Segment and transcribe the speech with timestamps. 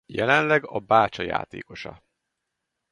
[0.05, 2.03] Jelenleg a Bácsa játékosa.